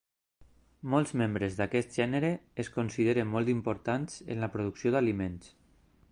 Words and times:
Molts 0.93 1.11
membres 1.21 1.57
d'aquest 1.59 1.93
gènere 1.99 2.31
es 2.63 2.71
consideren 2.77 3.29
molt 3.35 3.51
importants 3.55 4.17
en 4.37 4.41
la 4.45 4.49
producció 4.57 4.95
d'aliments. 4.97 5.55